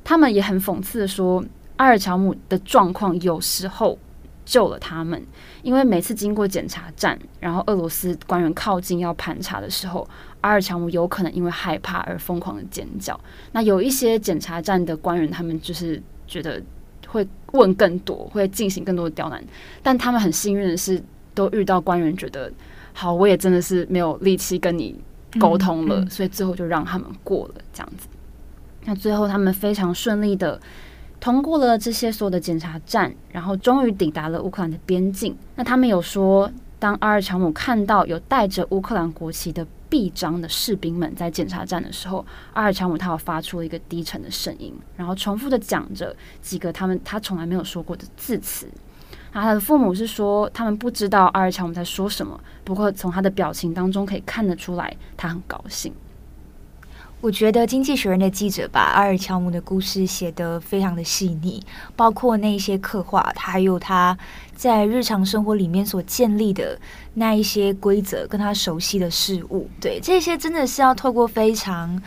[0.05, 3.99] 他们也很讽刺的说，阿尔乔姆的状况有时候
[4.45, 5.21] 救了他们，
[5.65, 10.09] 因为每次经过检查站，然后俄罗斯官员靠近要盘查的时候。
[10.45, 13.19] 阿尔强姆有可能因为害怕而疯狂的尖叫。
[13.53, 16.63] 那有一些检查站的官员，他们就是觉得
[17.09, 19.43] 会问更多，会进行更多的刁难。
[19.83, 21.03] 但他们很幸运的是，
[21.33, 22.53] 都遇到官员觉得
[22.93, 24.95] 好，我也真的是没有力气跟你
[25.41, 28.07] 沟通了，嗯嗯、所以最后就让他们过了这样子。
[28.85, 30.61] 那最后他们非常顺利的
[31.21, 35.35] 通过了这些所有的检查站，然后终于抵达了乌克兰的边境。
[35.57, 36.53] 那他们有说，
[36.85, 48.69] 当阿尔乔姆看到有带着乌克兰国旗的臂章的士兵们在检查站的时候，阿尔乔姆他有发出了一个低沉的声音，然后重复的讲着几个他们他从来没有说过的字词。
[49.33, 55.91] 然后他的父母是说，他们不知道阿尔乔姆在说什么，不过从他的表情当中可以看得出来，他很高兴。
[57.21, 61.63] 我觉得《经济学人》的记者把阿尔乔姆的故事写得非常的细腻，
[61.97, 64.17] 包括那一些刻画，他还有他
[64.55, 66.79] 在日常生活里面所建立的
[67.15, 69.71] 那一些规则，跟他熟悉的事物。
[69.81, 71.99] 对，这些真的是要透过非常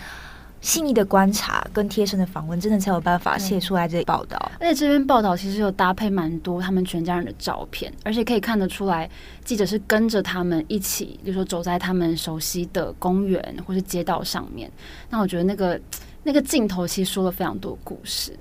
[0.61, 4.37] 细腻的观察跟贴身的访问，真的才有办法写出来这报道。
[4.59, 9.09] 而且这篇报道其实有搭配蛮多他们全家人的照片，而且可以看得出来，
[9.45, 14.69] 记者是跟着他们一起，比如说走在他们熟悉的公园或是街道上面。
[15.09, 15.79] 那我觉得那个
[16.23, 18.37] 那个镜头其实说了非常多故事，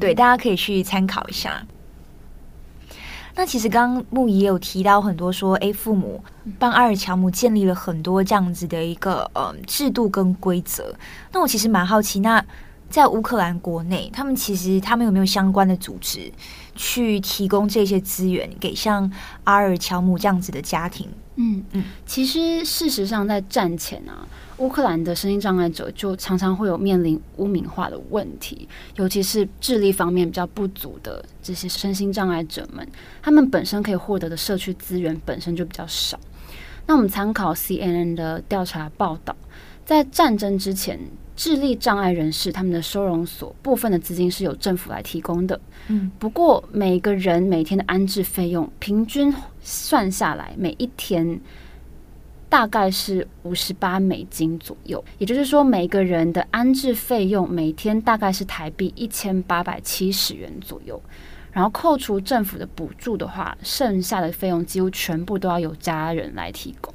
[0.00, 1.64] 对，大家可以去参考一下。
[3.38, 6.20] 那其实刚刚牧宜也有提到很多说，诶，父母
[6.58, 10.92] 帮阿尔乔姆建立了很多这样子的一个呃制度跟规则。
[11.32, 12.44] 那我其实蛮好奇，那
[12.90, 16.32] 在乌克兰国内，他们其实他们有没有相关的组织
[16.74, 19.08] 去提供这些资源给像
[19.44, 21.08] 阿尔乔姆这样子的家庭？
[21.40, 32.84] 嗯嗯，其实事实上，在战前啊，乌克兰的身心障碍者就常常会有面临污名化的问题，尤其是智力方面比较不足的这些身心障碍者们，
[33.22, 36.18] 他们本身可以获得的社区资源本身就比较少。
[36.86, 39.36] 那我们参考 CNN 的调查报道，
[39.84, 40.98] 在战争之前，
[41.38, 45.58] 智力障碍人士他们的收容所部分的资金是由政府来提供的。
[45.86, 51.40] 嗯，不过每个人每天的安置费用平均算下来，每一天
[52.48, 55.02] 大概是五十八美金左右。
[55.18, 61.00] 也就是说，每个人的安置费用每天大概是台币一千八百七十元左右。
[61.52, 66.92] 然后扣除政府的补助的话，剩下的费用几乎全部都要由家人来提供。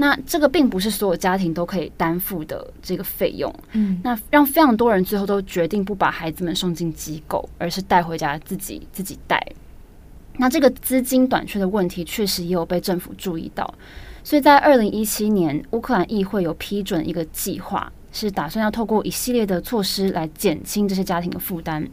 [0.00, 3.54] 那这个并不是所有家庭都可以担负的这个费用。
[3.72, 9.38] 嗯，那让非常多人最后都决定不把孩子们送进机构，而是带回家自己自己带。
[10.38, 13.74] 那这个资金短缺的问题确实也有被政府注意到，
[14.24, 21.86] 所以在二零一七年，乌克兰议会有批准一个计划，是打算要透过一系列的措施来减轻这些家庭的负担。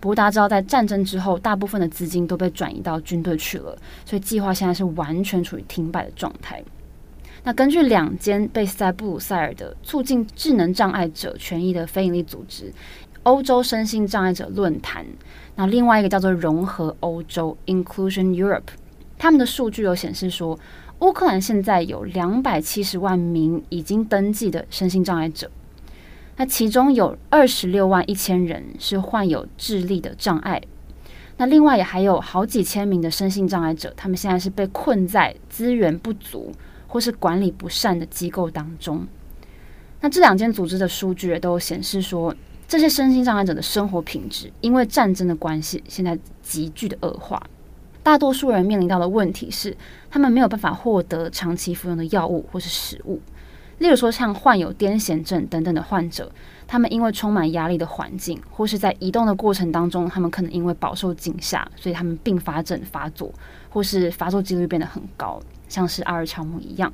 [0.00, 6.64] 不过大家知道，在战争之后，大部分的资金都被转移到军队去了，所以计划现在是完全处于停摆的状态。
[7.44, 12.72] 那根据两间贝斯在布鲁塞尔的促进智能障碍者权益的非营利组织——
[13.24, 15.04] 欧洲身心障碍者论坛，
[15.56, 18.68] 那另外一个叫做融合欧洲 （Inclusion Europe），
[19.18, 20.58] 他们的数据有显示说，
[21.00, 25.50] 乌克兰现在有两百七十万名已经登记的身心障碍者。
[26.36, 30.62] 那其中有二十六万一千人是患有智力的障碍，
[31.36, 36.52] 那另外也还有好几千名的身心障碍者，他们现在是被困在资源不足
[36.92, 39.06] 或是管理不善的机构当中。
[40.02, 42.36] 那这两间组织的数据也都显示说，
[42.68, 47.42] 这些身心障碍者的生活品质因为战争的关系，现在急剧的恶化。
[48.02, 49.74] 大多数人面临到的问题是，
[50.10, 53.18] 他们没有办法获得长期服用的药物或是食物。
[53.78, 56.30] 例如说，像患有癫痫症等等的患者，
[56.66, 63.32] 他们因为充满压力的环境，或是在移动的过程当中，他们可能因为饱受惊吓，所以他们并发症发作，
[63.70, 65.40] 或是发作几率变得很高，
[65.72, 66.92] 像是阿尔乔姆一样。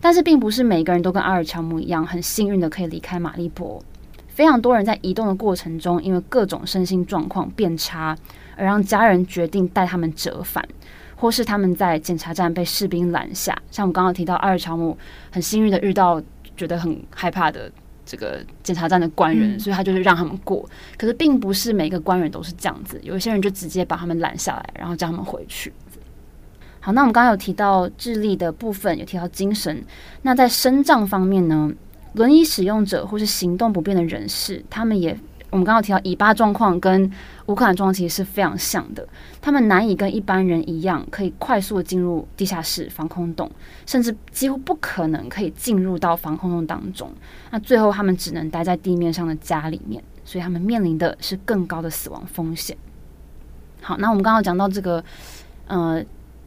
[0.00, 3.82] 但是，并不是每个人都跟阿尔乔姆一样很幸运的可以离开马利博。
[4.28, 8.16] 非常多人在移动的过程中，因为各种身心状况变差，
[8.56, 10.66] 而让家人决定带他们折返。
[11.16, 14.98] 或是他们在检查站被士兵拦下，像我们刚刚提到阿尔乔姆
[15.30, 16.20] 很幸运的遇到
[16.56, 17.70] 觉得很害怕的
[18.04, 20.68] 这个检查站的官员，嗯、所以他就是让他们过。
[20.98, 25.72] 可是并不是每个官员都是这样子，有一些人就直接把他们拦下来，然后叫他们回去。
[26.84, 29.82] 好，那我们刚刚有提到智力的部分，有提到精神。
[30.20, 31.72] 那在身障方面呢，
[32.12, 35.18] 轮椅使用者或是行动不便的人士，他们也。
[35.48, 37.10] 我们刚刚提到以巴状况跟
[37.46, 39.08] 乌克兰状况其实是非常像的，
[39.40, 43.50] 他们难以跟一般人一样可以快速的进入地下室防空洞，
[43.86, 47.10] 甚至几乎不可能可以进入到防空洞当中。
[47.50, 52.76] 那最后他们只能待在地面上的家里面，所以他们面临的是更高的死亡风险。
[53.80, 55.04] 好，那我们刚刚讲到这个
[55.68, 56.04] 呃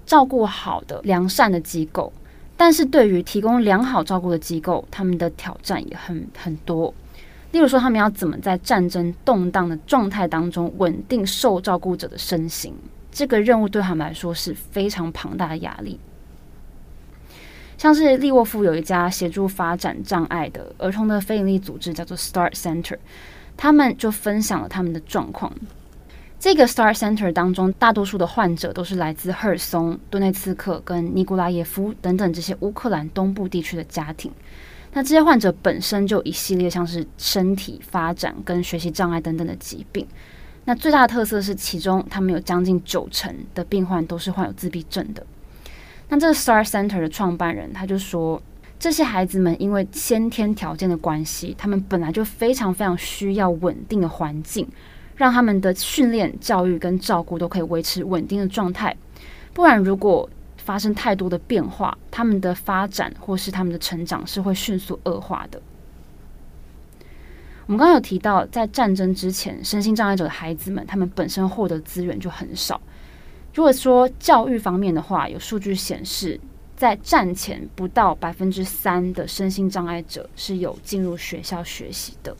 [0.08, 2.12] 照顾好的良善的机构，
[2.56, 6.92] 但是对于提供良好照顾的机构，他们的挑战也很很多。
[7.52, 12.74] 例如说，他们要怎么在战争动荡的状态当中稳定受照顾者的身形？
[13.12, 16.00] 这个任务对他们来说是非常庞大的压力。
[17.78, 22.98] 像是利沃夫有一家协助发展障碍的儿童的非营利组织，叫做 Start Center，
[23.56, 25.52] 他们就分享了他们的状况。
[26.40, 34.32] 这个 Star Center 当中，大多数的患者都是来自赫尔松、顿内茨克跟尼古拉耶夫等等这些乌克兰东部地区的家庭。
[34.94, 40.08] 那这些患者本身就一系列像是身体发展跟学习障碍等等的疾病。
[40.66, 45.26] 那最大的特色是，其中他们有将近九成的病患都是患有自闭症的。
[46.10, 48.42] 那这个 Star Center 的创办人他就说，
[48.78, 54.68] 这些孩子们因为先天条件的关系，他们本来就非常非常需要稳定的环境，
[55.18, 58.96] 让他们的训练、教育跟照顾都可以维持稳定的状态。
[59.54, 65.60] 不然如果发生太多的变化，他们的发展或是他们的成长是会迅速恶化的。
[67.66, 72.80] 我们刚刚有提到，在战争之前，身心障碍者的孩子们，他们本身获得资源就很少。
[73.54, 76.40] 如果说教育方面的话，有数据显示，
[76.76, 82.38] 在战前不到百分之三的身心障碍者是有进入学校学习的。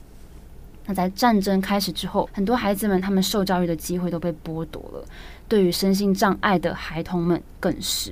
[0.88, 5.04] 那在战争开始之后，很多孩子们他们受教育的机会都被剥夺了。
[5.46, 8.10] 对于身心障碍的孩童们更是，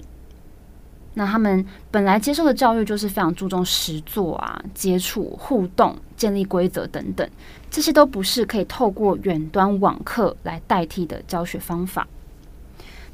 [1.14, 7.26] 那他们本来接受的教育就是非常注重实作啊、接触、互动、建立规则等等，
[7.70, 12.06] 这些都不是可以透过远端网课来代替的教学方法。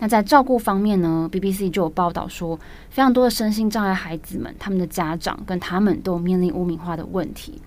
[0.00, 2.58] 那在照顾方面呢，BBC 就有报道说，
[2.90, 7.62] 非常多的身心障碍孩子们，他们的家长跟他们都面临污名化的问题。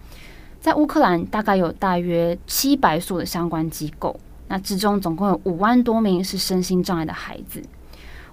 [0.66, 7.62] 在乌克兰，大概有大约七百所的相关机构，那之中总共有五万多名是身心障碍的孩子。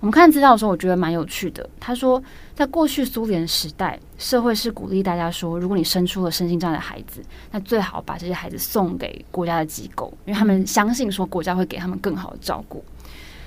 [0.01, 1.68] 我们看资料的时候，我觉得蛮有趣的。
[1.78, 2.22] 他说，
[2.55, 7.20] 在过去苏联时代，社会是鼓励大家说，如果你生出了身心障碍的孩子，
[7.51, 12.83] 那最好把这些孩子送给国家的机构，因为他们相信说国家会给他们更好的照顾。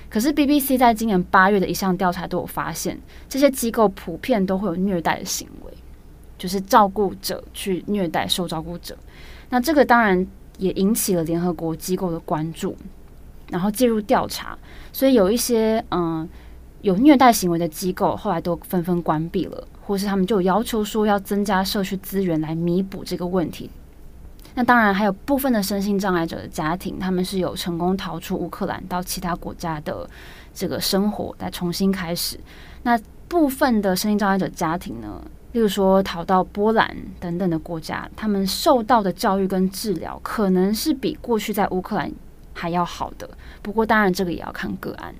[0.08, 2.96] 可是 BBC 在今年八月的一项调查都有发现，
[3.28, 5.72] 这些机构普遍都会有虐待的行为，
[6.38, 8.96] 就是照顾者去虐待受照顾者。
[9.50, 10.26] 那这个当然
[10.58, 12.76] 也引起了联合国机构的关注，
[13.50, 14.58] 然后介入调查。
[14.92, 16.28] 所以有一些嗯。
[16.82, 23.68] 有虐待行为的机构后来都纷纷关闭了，或是他们就要求说要增加社区资源来弥补这个问题。
[24.54, 30.08] 那当然还有部分的身心障碍者的家庭，他们是有成功逃出乌克兰到其他国家的
[30.54, 32.38] 这个生活来重新开始。
[32.84, 35.20] 那部分的身心障碍者家庭呢，
[35.56, 42.12] 例如说逃到波兰等等的国家，他们受到的教育跟治疗可能是比过去在乌克兰
[42.52, 43.26] 还要好的。
[43.62, 45.14] 不过当然这个也要看个案。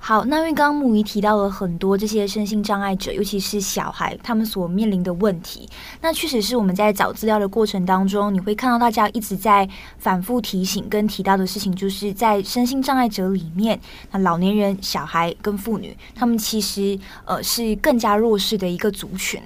[0.00, 5.68] 好，那因为刚刚木鱼提到了很多这些身心障碍者，尤其是小孩，他们所面临的问题。
[6.00, 9.68] 那确实是我们在找资料的过程当中，你会看到大家一直在
[9.98, 13.78] 反复提醒跟提到的事情，就是在身心障碍者里面，
[14.10, 19.38] 那老年人、小孩跟妇女，他们其实呃是更加弱势的一个族群。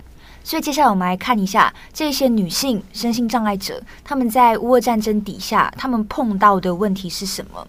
[0.44, 7.66] 所以接下来我们来看一下这些女性身心障碍者，他们在乌俄战争底下，他们碰到的问题是什么？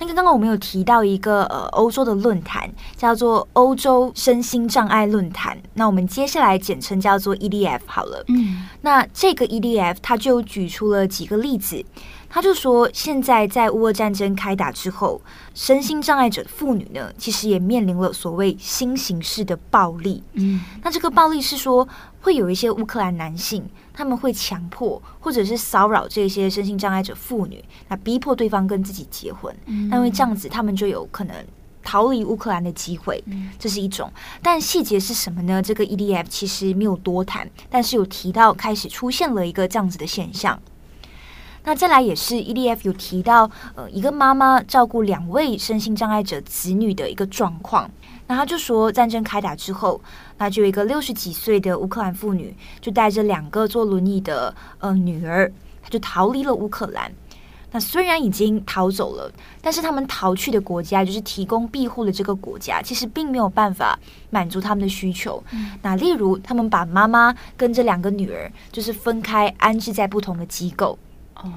[0.00, 5.56] 那个刚刚我们有提到一个呃欧洲的论坛，叫做欧洲身心障碍论坛。
[5.74, 8.24] 那我们接下来简称叫做 EDF 好了。
[8.28, 11.84] 嗯，那这个 EDF 它就举出了几个例子。
[12.32, 15.20] 他就说，现在在乌俄战争开打之后，
[15.52, 20.22] 身心障碍者妇女呢，其实也面临了所谓新形式的暴力。
[20.34, 21.86] 嗯，那这个暴力是说，
[22.20, 29.54] 会有一些乌克兰男性，他们会强迫或者是骚扰这些身心障碍者妇女，那逼迫对方跟自己结婚。
[29.66, 31.34] 嗯，那因为这样子，他们就有可能
[31.82, 33.22] 逃离乌克兰的机会。
[33.26, 34.12] 嗯，这是一种。
[34.42, 35.60] 但细节是什么呢？
[35.62, 40.60] 这个 EDF 其实没有多谈，但是有提到开始出现了一个这样子的现象。
[41.62, 47.90] 那再来也是 EDF 有提到，呃，一个妈妈照顾两位身心障碍者子女的一个状况。
[48.30, 50.00] 那他就说，战争开打之后，
[50.38, 55.52] 那就有一个六十几岁的乌克兰妇女，就带着两个坐轮椅的呃女儿，
[55.82, 57.10] 她就逃离了乌克兰。
[57.72, 59.28] 那虽然已经逃走了，
[59.60, 63.98] 但是他们逃去的国家，就是提供庇护的这个国家，其实并没有办法
[64.30, 65.42] 满足他们的需求。
[65.50, 70.96] 嗯、那例如，他们把妈妈跟这两个女儿，就是分开安置在不同的机构。
[71.34, 71.50] 哦，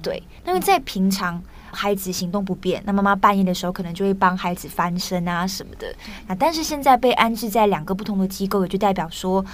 [0.00, 1.42] 对，因为在平常
[1.72, 5.94] 孩子行动不便，那妈妈半夜的时候可能就会帮孩子翻身啊什么的。
[6.26, 9.44] 那但是现在被安置在两个不同的机构，也就代表说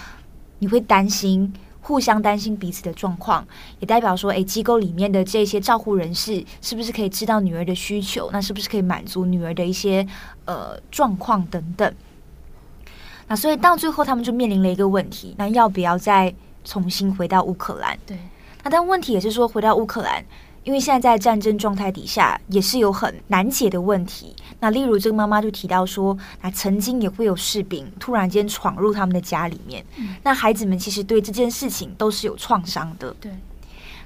[0.58, 3.46] 你会担心，互相担心彼此的状况，
[3.78, 8.30] 也代表说，哎，机构里面的这些照护人士是不是可以知道女儿的需求？
[8.32, 10.06] 那是不是可以满足女儿的一些
[10.46, 11.94] 呃状况等等？
[13.28, 16.32] 那所以到最后，他们就面临了一个问题：那要不要再
[16.64, 17.98] 重新回到乌克兰？
[18.06, 18.18] 对。
[18.62, 20.24] 那但问题也是说，回到乌克兰，
[20.66, 24.34] 因为现在在战争状态底下，也是有很难解的问题。
[24.58, 33.14] 那例如这个妈妈就提到说，那曾经也会有士兵突然间闯入他们的家里面，嗯、那孩子们其实对这件事情都是有创伤的。
[33.20, 33.30] 对。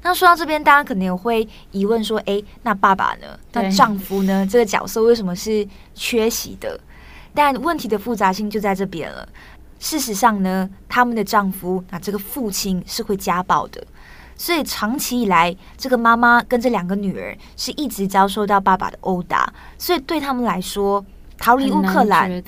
[0.02, 3.38] 那说到这边，大家可能也会疑问说，哎，那爸爸呢？
[3.54, 4.46] 那丈夫呢？
[4.46, 6.78] 这个角色为什么是缺席的？
[7.32, 9.26] 但问题的复杂性就在这边了。
[9.78, 13.82] 事实上呢，他们的丈夫，那这个父亲是会家暴的。
[14.40, 21.04] 所以长期以来，这个妈妈跟这两个女儿是一直遭受到爸爸的殴打，所以对他们来说，
[21.36, 22.42] 逃离乌克兰，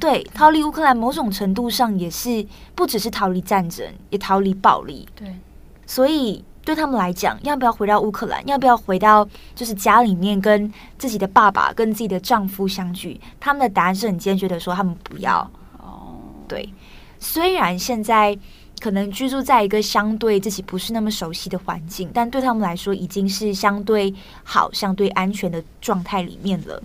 [0.00, 2.42] 对，逃离乌克兰某种程度上也是
[2.74, 5.06] 不只是逃离战争，也逃离暴力。
[5.14, 5.36] 对，
[5.86, 8.42] 所以对他们来讲，要不要回到乌克兰？
[8.48, 13.20] 要不要回到就是家里面跟自己的爸爸、跟自己的丈夫相聚？
[13.38, 15.40] 他们的答案是很坚决的，说他们不要。
[15.76, 16.16] 哦，
[16.48, 16.72] 对，
[17.18, 18.38] 虽然现在。
[18.86, 24.14] 可能居住在一个相对自己不是那么熟悉的环境，但对他们来说已经是相对
[24.44, 26.80] 好、相对安全的状态里面了。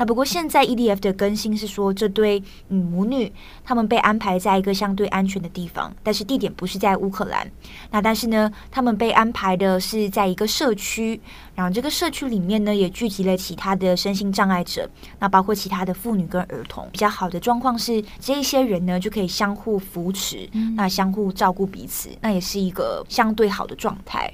[0.00, 3.30] 那不过现在 EDF 的更新是说，这对嗯母女
[3.62, 7.46] 他们被安排在一个相对安全的地方，但是地点不是在乌克兰。
[7.90, 11.20] 那但是呢，他们被安排的是在一个社区，
[11.54, 14.88] 然后这个社区里面呢也聚集了其他的身心障碍者，
[15.18, 16.88] 那包括其他的妇女跟儿童。
[16.90, 24.32] 比较好的状况是，这一些人呢就可以相互扶持，那相互照顾彼此，那也是一个相对好的状态。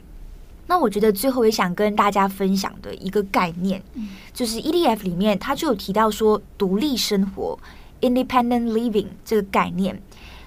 [0.66, 7.58] 那我觉得最后也想跟大家分享的一个概念，嗯、就是 EDF 里面他就有提到说独立生活
[8.00, 10.00] （independent living） 这个概念。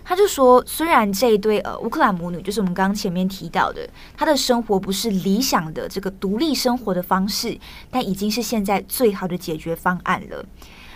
[0.04, 7.56] 他就说，虽然这一对呃乌克兰母女，就是我们刚刚前面提到的，她的生活不是理想的这个独立生活的方式，
[7.92, 10.44] 但已经是现在最好的解决方案了。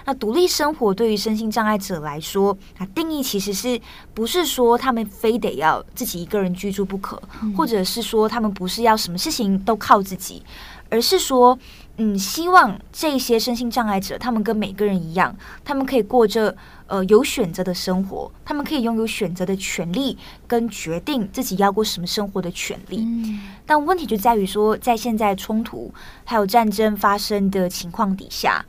[0.06, 3.80] 那独立生活对于身心障碍者来说，那定义其实是
[4.14, 10.44] 不是说他们非得要自己一个人居住不可，嗯、或者是说他们不是要什么事情都靠自己，
[10.90, 11.58] 而是说，
[11.98, 16.56] 嗯，希望这些身心障碍者他们跟每个人一样，他们可以过着。
[16.86, 22.98] 呃，有选择的生活，他们可以拥有选择的权利，跟决定自己要过什么生活的权利。
[23.00, 25.92] 嗯，但问题就在于说，在现在冲突
[26.24, 28.64] 还有战争发生的情况底下，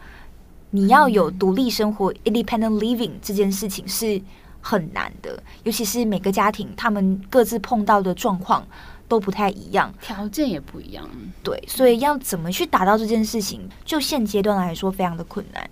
[0.75, 4.20] 你要有独立生活 （independent living） 这件事情是
[4.61, 8.66] 很难的，尤其是每个家庭他们各自碰到的状况
[9.07, 11.09] 都不太一样，条件也不一样。
[11.45, 15.70] 对，所以要怎么去达到这件事情，就现阶段来说非常的困难。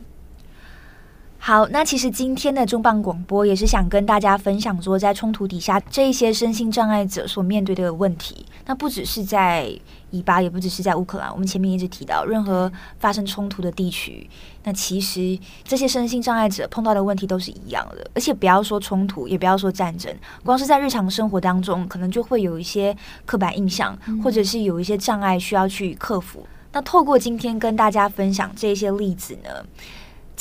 [1.44, 8.46] 好，那其实今天的重磅广播也是想跟大家分享说，在冲突底下这一些身心障碍者所面对的问题。
[8.64, 9.68] 那不只是在
[10.10, 11.28] 以巴，也不只是在乌克兰。
[11.32, 12.70] 我们前面一直提到，任何
[13.00, 14.30] 发生冲突的地区，
[14.62, 18.08] 那其实这些身心障碍者碰到的问题都是一样的。
[18.14, 20.14] 而且不要说冲突，也不要说战争，
[20.44, 26.46] 光是在日常生活当中，可能就会有一些刻板印象，或者是有一些障碍需要去克服。
[26.74, 29.50] 那透过今天跟大家分享这些例子呢，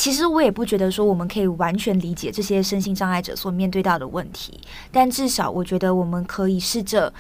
[0.02, 4.60] 其实我也不觉得说我们可以完全理解这些身心障碍者所面对到的问题，
[4.92, 7.14] 但至少我觉得我们可以试着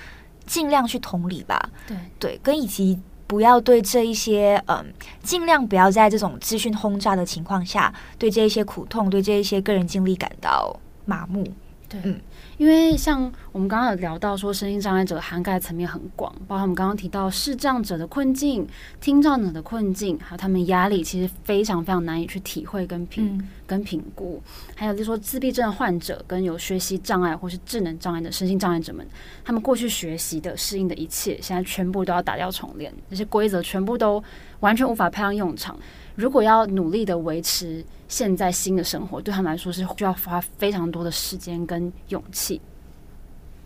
[0.47, 1.69] 尽量去同理吧。
[1.87, 4.83] 对对，跟以及不要对这一些嗯，
[5.21, 10.75] 尽量不要在这种资讯轰炸的情况下，对这一些苦痛，对这一些个人经历感到
[11.05, 11.43] 麻木。
[11.87, 12.19] 对，嗯。
[12.57, 18.65] 因为像我们刚刚有聊到说，身心障碍者涵盖层面很广，包括我们刚刚提到视障者的困境、
[19.01, 24.41] 听障者的困境，还有他们压力，其实非常非常难以去体会跟评、嗯、跟评估。
[24.73, 29.05] 还有就是说，自闭症患者跟有学习障碍或是智能障碍的身心障碍者们，
[29.43, 34.23] 他们过去学习的适应的一切，现在全部都要打掉重练，这些规则全部都
[34.61, 35.77] 完全无法派上用场。
[36.15, 42.61] 如果要努力的维持现在新的生活，对他们来说是需要花非常多的时间跟勇气。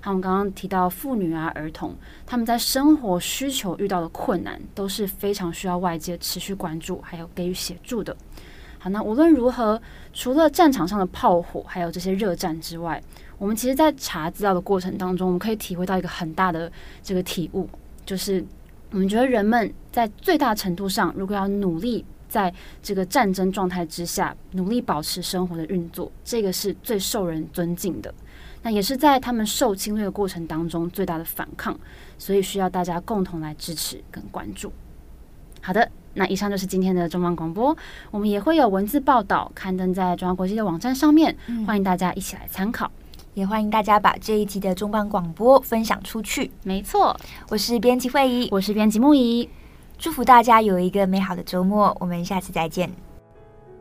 [0.05, 1.95] 他，们刚刚提到妇女啊、儿童，
[2.27, 8.15] 他们在生活需求遇到的困难，都是非常需要外界持续关注，还有给予协助的。
[8.77, 9.81] 好，那无论如何，
[10.13, 13.01] 除了战场上的炮火，还有这些热战之外，
[13.39, 17.67] 我们其实，在查资料的过程当中，我们可以体会到一个很大的这个体悟，
[18.05, 18.45] 就是
[18.91, 22.05] 我们觉得人们在最大程度上，如果要努力。
[22.27, 22.53] 在
[22.83, 28.13] 这个战争状态之下，努力保持生活的运作，这个是最受人尊敬的。
[28.65, 31.77] 那也是在他们受侵略的过程当中最大的反抗，
[32.17, 34.73] 所以需要大家共同来支持跟关注。
[35.61, 37.77] 好的，那以上就是今天的重磅广播，
[38.09, 42.89] 我们也会有文字报道刊登在中央国际的网站上面，嗯、欢迎大家一起来参考，
[43.35, 46.49] 也欢迎大家把这一集的重磅广播分享出去。
[46.63, 47.15] 没错，
[47.49, 49.47] 我是编辑慧仪，我是编辑木仪。
[49.99, 52.89] 祝福大家有一个美好的周末，我们下次再见。